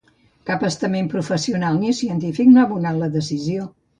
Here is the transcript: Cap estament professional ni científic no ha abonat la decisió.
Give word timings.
Cap 0.49 0.63
estament 0.69 1.09
professional 1.11 1.77
ni 1.83 1.93
científic 1.99 2.51
no 2.55 2.59
ha 2.61 2.65
abonat 2.69 2.99
la 3.05 3.13
decisió. 3.21 3.71